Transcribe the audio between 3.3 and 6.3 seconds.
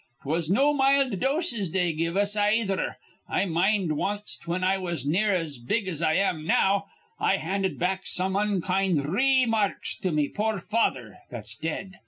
mind wanst, whin I was near as big as I